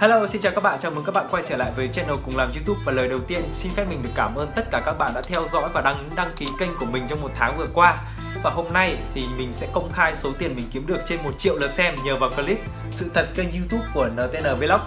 [0.00, 2.36] Hello, xin chào các bạn, chào mừng các bạn quay trở lại với channel cùng
[2.36, 4.92] làm YouTube và lời đầu tiên xin phép mình được cảm ơn tất cả các
[4.98, 7.66] bạn đã theo dõi và đăng đăng ký kênh của mình trong một tháng vừa
[7.74, 8.02] qua.
[8.42, 11.30] Và hôm nay thì mình sẽ công khai số tiền mình kiếm được trên 1
[11.38, 12.58] triệu lượt xem nhờ vào clip
[12.90, 14.80] sự thật kênh YouTube của NTN Vlog.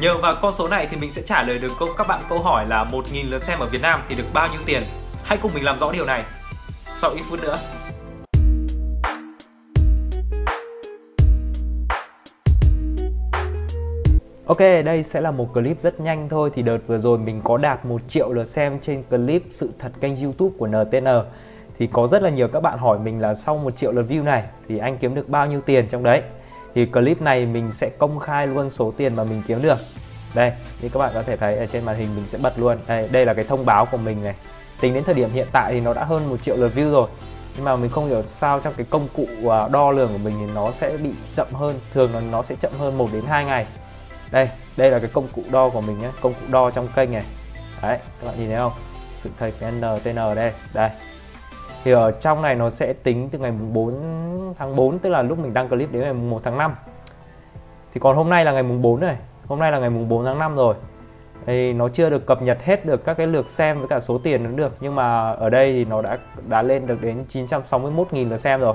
[0.00, 2.42] Nhờ vào con số này thì mình sẽ trả lời được câu các bạn câu
[2.42, 4.82] hỏi là 1.000 lượt xem ở Việt Nam thì được bao nhiêu tiền?
[5.24, 6.24] Hãy cùng mình làm rõ điều này.
[6.94, 7.58] Sau ít phút nữa.
[14.50, 16.50] Ok, đây sẽ là một clip rất nhanh thôi.
[16.54, 19.92] Thì đợt vừa rồi mình có đạt 1 triệu lượt xem trên clip sự thật
[20.00, 21.06] kênh youtube của NTN
[21.78, 24.24] Thì có rất là nhiều các bạn hỏi mình là sau 1 triệu lượt view
[24.24, 26.22] này Thì anh kiếm được bao nhiêu tiền trong đấy?
[26.74, 29.78] Thì clip này mình sẽ công khai luôn số tiền mà mình kiếm được.
[30.34, 32.78] Đây, như các bạn có thể thấy ở trên màn hình mình sẽ bật luôn.
[32.86, 34.34] Đây, đây là cái thông báo của mình này.
[34.80, 37.08] Tính đến thời điểm hiện tại thì nó đã hơn 1 triệu lượt view rồi.
[37.56, 40.34] Nhưng mà mình không hiểu sao trong cái công cụ à, đo lường của mình
[40.40, 41.74] thì nó sẽ bị chậm hơn.
[41.94, 43.66] Thường là nó sẽ chậm hơn 1 đến 2 ngày
[44.30, 47.12] đây đây là cái công cụ đo của mình nhé công cụ đo trong kênh
[47.12, 47.24] này.
[47.82, 48.72] Đấy, các bạn nhìn thấy không?
[49.16, 50.90] Sự thật NTN đây đây.
[51.84, 55.38] Thì ở trong này nó sẽ tính từ ngày 4 tháng 4 tức là lúc
[55.38, 56.74] mình đăng clip đến ngày 1 tháng 5
[57.92, 60.24] thì còn hôm nay là ngày mùng 4 này, hôm nay là ngày mùng 4
[60.24, 60.74] tháng 5 rồi.
[61.46, 64.18] Thì nó chưa được cập nhật hết được các cái lượt xem với cả số
[64.18, 68.28] tiền nó được, nhưng mà ở đây thì nó đã đã lên được đến 961.000
[68.28, 68.74] lượt xem rồi.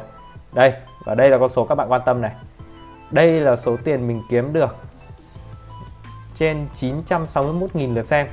[0.53, 0.73] Đây,
[1.05, 2.31] và đây là con số các bạn quan tâm này.
[3.11, 4.75] Đây là số tiền mình kiếm được
[6.35, 8.27] trên 961.000 lượt xem.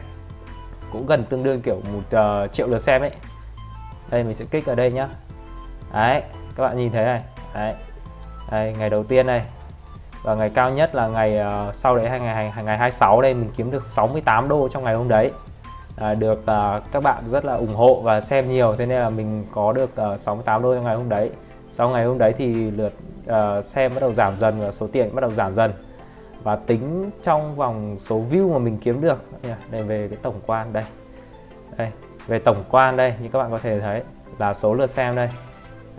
[0.93, 3.11] Cũng gần tương đương kiểu một uh, triệu lượt xem ấy.
[4.11, 5.09] Đây mình sẽ kích ở đây nhá.
[5.93, 6.23] Đấy
[6.57, 7.23] các bạn nhìn thấy này.
[7.55, 7.75] Đấy.
[8.51, 9.43] Đây, ngày đầu tiên này.
[10.23, 13.51] Và ngày cao nhất là ngày uh, sau đấy ngày ngày ngày 26 đây mình
[13.57, 15.31] kiếm được 68 đô trong ngày hôm đấy.
[15.97, 19.11] À, được uh, các bạn rất là ủng hộ và xem nhiều thế nên là
[19.11, 21.31] mình có được uh, 68 đô trong ngày hôm đấy.
[21.73, 22.93] Sau ngày hôm đấy thì lượt
[23.31, 25.73] uh, xem bắt đầu giảm dần và số tiền bắt đầu giảm dần
[26.43, 29.25] và tính trong vòng số view mà mình kiếm được.
[29.43, 30.85] À, đây về cái tổng quan đây.
[31.77, 31.91] Đây
[32.27, 34.03] về tổng quan đây như các bạn có thể thấy
[34.39, 35.29] là số lượt xem đây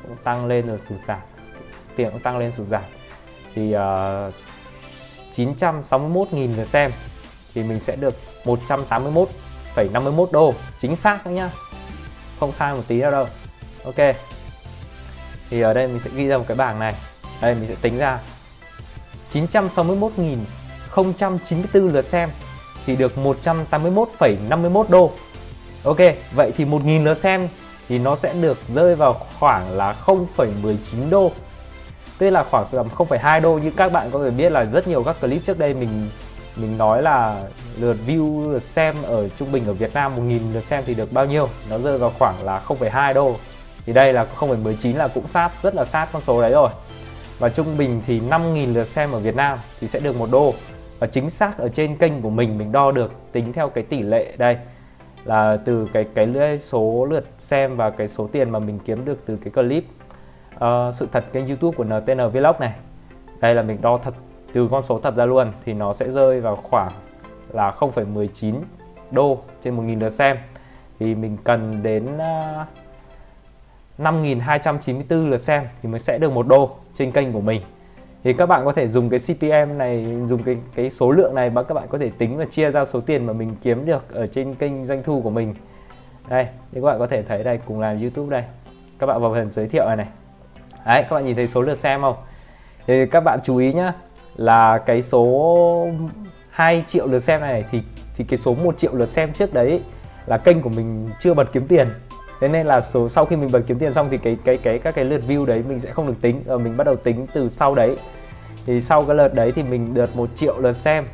[0.03, 1.19] cũng tăng lên rồi sụt giảm.
[1.95, 2.84] Tiền cũng tăng lên sụt giảm.
[3.56, 4.34] Thì ờ, uh,
[5.31, 6.91] 961.000 lượt xem
[7.53, 10.53] thì mình sẽ được 181,51 đô.
[10.79, 11.50] Chính xác nhá.
[12.39, 13.28] Không sai một tí nào đâu.
[13.85, 14.16] Ok.
[15.50, 16.94] Thì ở đây mình sẽ ghi ra một cái bảng này.
[17.41, 18.19] Đây mình sẽ tính ra.
[19.33, 22.29] 961.094 lượt xem
[22.85, 25.11] thì được 181,51 đô.
[25.83, 25.97] Ok,
[26.35, 27.47] vậy thì 1.000 lượt xem
[27.89, 31.31] thì nó sẽ được rơi vào khoảng là 0,19 đô.
[32.17, 35.03] Tức là khoảng tầm 0,2 đô như các bạn có thể biết là rất nhiều
[35.03, 36.09] các clip trước đây mình
[36.55, 37.44] mình nói là
[37.79, 41.11] lượt view lượt xem ở trung bình ở Việt Nam 1.000 lượt xem thì được
[41.11, 43.35] bao nhiêu nó rơi vào khoảng là 0,2 đô
[43.85, 46.69] thì đây là 0,19 là cũng sát rất là sát con số đấy rồi
[47.39, 50.53] và trung bình thì 5.000 lượt xem ở Việt Nam thì sẽ được một đô.
[50.99, 54.01] Và chính xác ở trên kênh của mình mình đo được tính theo cái tỷ
[54.01, 54.57] lệ đây
[55.23, 59.05] là từ cái cái lưỡi số lượt xem và cái số tiền mà mình kiếm
[59.05, 59.85] được từ cái clip.
[60.55, 62.73] Uh, sự thật kênh YouTube của NTN Vlog này
[63.39, 64.13] đây là mình đo thật
[64.53, 66.91] từ con số thật ra luôn thì nó sẽ rơi vào khoảng
[67.50, 68.55] là 0,19
[69.11, 70.38] đô trên 1.000 lượt xem.
[71.00, 72.67] Thì mình cần đến uh,
[73.98, 77.62] 5.294 lượt xem thì mới sẽ được một đô trên kênh của mình.
[78.24, 81.50] Thì các bạn có thể dùng cái CPM này, dùng cái cái số lượng này
[81.50, 84.14] mà các bạn có thể tính và chia ra số tiền mà mình kiếm được
[84.14, 85.56] ở trên kênh doanh thu của mình.
[86.30, 88.44] Đây, thì các bạn có thể thấy đây, cùng làm YouTube đây.
[89.00, 90.08] Các bạn vào phần giới thiệu này này.
[90.86, 92.16] Đấy, các bạn nhìn thấy số lượt xem không?
[92.88, 93.94] Thì các bạn chú ý nhá,
[94.36, 95.88] là cái số
[96.50, 97.81] 2 triệu lượt xem này thì
[98.16, 99.81] thì cái số 1 triệu lượt xem trước đấy
[100.25, 101.88] là kênh của mình chưa bật kiếm tiền
[102.39, 104.79] thế nên là số, sau khi mình bật kiếm tiền xong thì cái cái cái,
[104.79, 106.41] các cái lượt view đấy mình sẽ không được tính.
[106.45, 107.97] Và mình bắt đầu tính từ sau đấy.
[108.66, 111.05] Thì sau cái lượt đấy thì mình được một triệu lượt xem.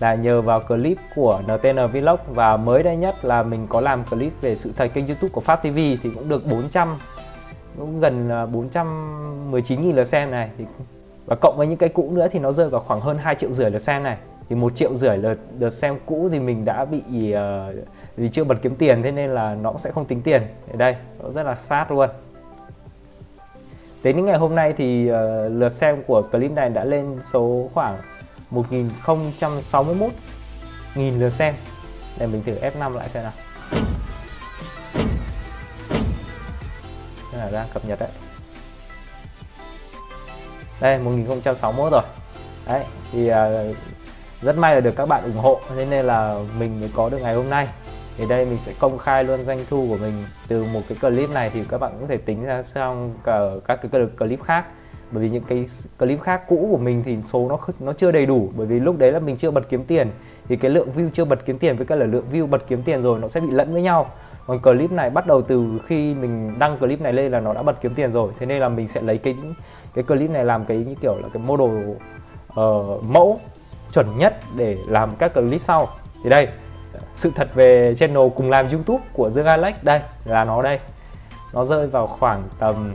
[0.00, 2.18] Là nhờ vào clip của NTN Vlog.
[2.28, 5.40] Và mới đây nhất là mình có làm clip về sự thật kênh YouTube của
[5.40, 6.88] Pháp TV thì cũng được 400
[7.78, 10.50] cũng gần ờ, 419.000 lượt xem này.
[10.58, 10.64] Thì,
[11.26, 13.52] và cộng với những cái cũ nữa thì nó rơi vào khoảng hơn 2 triệu
[13.52, 14.16] rưỡi lượt xem này
[14.50, 17.74] thì một triệu rưỡi lượt lượt xem cũ thì mình đã bị uh,
[18.16, 20.42] vì chưa bật kiếm tiền thế nên là nó cũng sẽ không tính tiền.
[20.70, 22.10] Ở đây nó rất là sát luôn.
[24.02, 25.16] Đến những ngày hôm nay thì uh,
[25.52, 27.98] lượt xem của clip này đã lên số khoảng
[28.50, 30.10] 1061
[30.94, 31.54] nghìn lượt xem.
[32.18, 33.32] Để mình thử F5 lại xem nào.
[37.32, 38.10] Đây là đang cập nhật đấy.
[40.80, 42.02] Đây 1061 rồi.
[42.66, 43.76] Đấy thì uh,
[44.42, 47.18] rất may là được các bạn ủng hộ thế nên là mình mới có được
[47.22, 47.68] ngày hôm nay.
[48.16, 50.12] Thì đây mình sẽ công khai luôn doanh thu của mình
[50.48, 53.40] từ một cái clip này thì các bạn cũng có thể tính ra xong cả
[53.68, 54.64] các cái clip khác.
[55.10, 55.66] Bởi vì những cái
[55.98, 58.98] clip khác cũ của mình thì số nó nó chưa đầy đủ bởi vì lúc
[58.98, 60.10] đấy là mình chưa bật kiếm tiền.
[60.48, 62.82] Thì cái lượng view chưa bật kiếm tiền với cả là lượng view bật kiếm
[62.82, 64.10] tiền rồi nó sẽ bị lẫn với nhau.
[64.46, 67.62] Còn clip này bắt đầu từ khi mình đăng clip này lên là nó đã
[67.62, 68.32] bật kiếm tiền rồi.
[68.38, 69.36] Thế nên là mình sẽ lấy cái
[69.94, 71.90] cái clip này làm cái như kiểu là cái model
[72.60, 73.40] uh, mẫu
[73.92, 75.88] chuẩn nhất để làm các clip sau
[76.24, 76.48] thì đây,
[77.14, 80.78] sự thật về channel cùng làm youtube của Dương Alex đây là nó đây
[81.52, 82.92] nó rơi vào khoảng tầm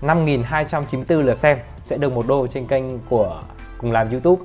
[0.00, 3.42] 5.294 lượt xem, sẽ được một đô trên kênh của
[3.78, 4.42] cùng làm YouTube.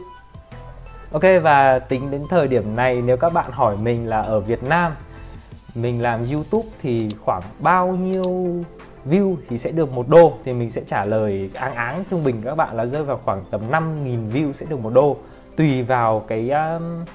[1.11, 4.63] Ok, và tính đến thời điểm này, nếu các bạn hỏi mình là ở Việt
[4.63, 4.91] Nam,
[5.75, 8.23] mình làm YouTube thì khoảng bao nhiêu
[9.05, 10.33] view thì sẽ được một đô.
[10.45, 13.45] Thì mình sẽ trả lời áng áng trung bình các bạn là rơi vào khoảng
[13.51, 15.17] tầm 5.000 view sẽ được một đô.
[15.55, 17.05] Tùy vào cái um,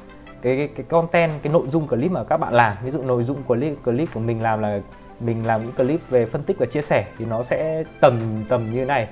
[0.43, 2.77] cái, cái cái content cái nội dung clip mà các bạn làm.
[2.85, 4.81] Ví dụ nội dung của clip clip của mình làm là
[5.21, 8.71] mình làm những clip về phân tích và chia sẻ thì nó sẽ tầm tầm
[8.71, 9.09] như này.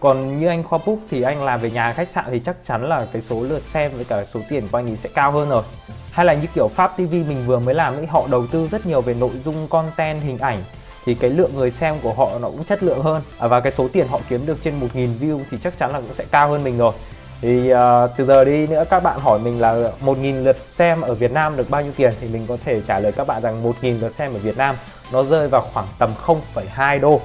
[0.00, 2.88] Còn như anh Khoa book thì anh làm về nhà khách sạn thì chắc chắn
[2.88, 5.48] là cái số lượt xem với cả số tiền của anh ấy sẽ cao hơn
[5.48, 5.62] rồi.
[6.10, 8.86] Hay là như kiểu Pháp TV mình vừa mới làm ấy họ đầu tư rất
[8.86, 10.62] nhiều về nội dung content hình ảnh
[11.08, 13.22] thì cái lượng người xem của họ nó cũng chất lượng hơn.
[13.38, 16.00] À, và cái số tiền họ kiếm được trên 1.000 view thì chắc chắn là
[16.00, 16.92] cũng sẽ cao hơn mình rồi.
[17.40, 17.78] Thì uh,
[18.16, 19.74] từ giờ đi nữa các bạn hỏi mình là
[20.04, 22.98] 1.000 lượt xem ở Việt Nam được bao nhiêu tiền thì mình có thể trả
[22.98, 24.74] lời các bạn rằng 1.000 lượt xem ở Việt Nam
[25.12, 27.20] nó rơi vào khoảng tầm 0,2 đô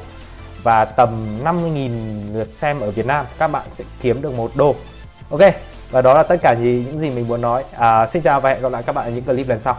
[0.63, 4.75] và tầm 50.000 lượt xem ở Việt Nam các bạn sẽ kiếm được một đô.
[5.29, 5.41] Ok
[5.91, 7.63] và đó là tất cả gì những gì mình muốn nói.
[7.77, 9.77] À, Xin chào và hẹn gặp lại các bạn ở những clip lần sau.